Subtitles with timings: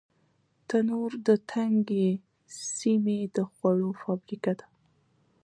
[0.67, 2.07] تنور د تنګې
[2.75, 4.67] سیمې د خوړو فابریکه ده